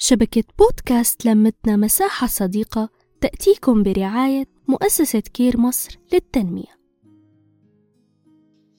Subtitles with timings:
[0.00, 6.78] شبكة بودكاست لمتنا مساحة صديقة تأتيكم برعاية مؤسسة كير مصر للتنمية.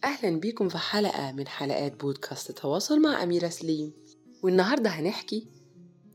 [0.03, 3.93] أهلا بيكم في حلقة من حلقات بودكاست تواصل مع أميرة سليم.
[4.43, 5.47] والنهاردة هنحكي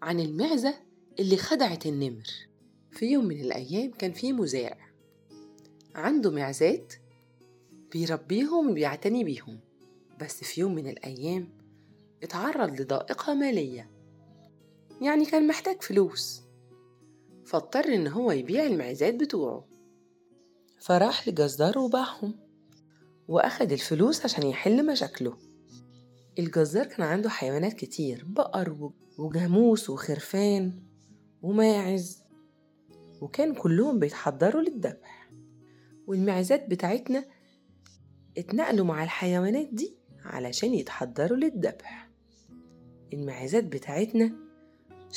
[0.02, 0.74] عن المعزة
[1.18, 2.26] اللي خدعت النمر.
[2.90, 4.88] في يوم من الأيام كان في مزارع.
[5.94, 6.94] عنده معزات
[7.92, 9.60] بيربيهم وبيعتني بيهم.
[10.20, 11.48] بس في يوم من الأيام
[12.22, 13.93] اتعرض لضائقة مالية.
[15.00, 16.42] يعني كان محتاج فلوس.
[17.46, 19.64] فاضطر إن هو يبيع المعزات بتوعه.
[20.80, 22.34] فراح لجزار وباعهم
[23.28, 25.36] وأخد الفلوس عشان يحل مشاكله.
[26.38, 30.82] الجزار كان عنده حيوانات كتير بقر وجاموس وخرفان
[31.42, 32.22] وماعز
[33.20, 35.30] وكان كلهم بيتحضروا للذبح.
[36.06, 37.24] والمعزات بتاعتنا
[38.38, 42.10] اتنقلوا مع الحيوانات دي علشان يتحضروا للذبح.
[43.12, 44.43] المعزات بتاعتنا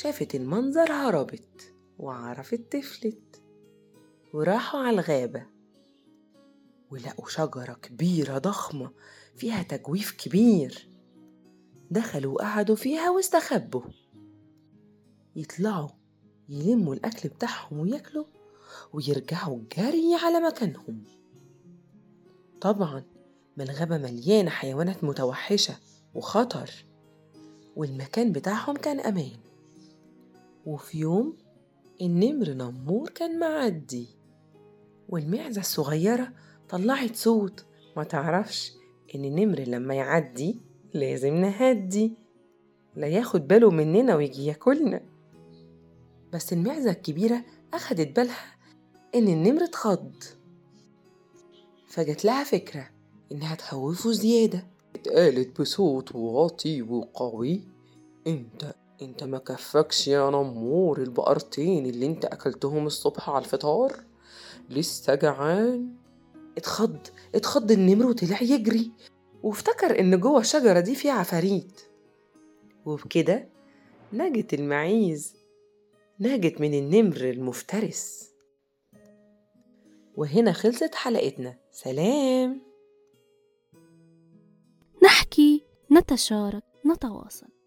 [0.02, 3.42] شافت المنظر هربت وعرفت تفلت
[4.34, 5.46] وراحوا على الغابة.
[6.90, 8.90] ولقوا شجرة كبيرة ضخمة
[9.36, 10.88] فيها تجويف كبير.
[11.90, 13.82] دخلوا وقعدوا فيها واستخبوا.
[15.36, 15.90] يطلعوا
[16.48, 18.26] يلموا الأكل بتاعهم وياكلوا
[18.92, 21.04] ويرجعوا جري على مكانهم.
[22.60, 23.02] طبعا
[23.56, 25.76] ما الغابة مليانة حيوانات متوحشة
[26.14, 26.70] وخطر
[27.76, 29.48] والمكان بتاعهم كان أمان.
[30.66, 31.36] وفي يوم
[32.00, 34.06] النمر نمور كان معدي
[35.08, 36.32] والمعزة الصغيرة
[36.68, 37.64] طلعت صوت.
[37.96, 38.72] ما تعرفش
[39.14, 40.60] إن النمر لما يعدي
[40.94, 42.12] لازم نهدي
[42.96, 45.00] لا ياخد باله مننا ويجي ياكلنا.
[46.32, 48.56] بس المعزة الكبيرة أخدت بالها
[49.14, 50.12] إن النمر اتخض.
[51.86, 52.90] فجت لها فكرة
[53.32, 54.66] إنها تخوفه زيادة.
[54.94, 57.62] اتقالت بصوت واطي وقوي.
[58.26, 63.92] أنت انت ما كفكش يا نمور البقرتين اللي انت اكلتهم الصبح على الفطار؟
[64.70, 65.96] لسه جعان؟
[66.56, 66.98] اتخض
[67.34, 68.92] اتخض النمر وطلع يجري
[69.42, 71.80] وافتكر ان جوه الشجرة دي في عفاريت
[72.84, 73.48] وبكده
[74.12, 75.34] نجت المعيز
[76.20, 78.28] نجت من النمر المفترس.
[80.16, 81.58] وهنا خلصت حلقتنا.
[81.72, 82.60] سلام!
[85.02, 87.57] نحكي نتشارك نتواصل.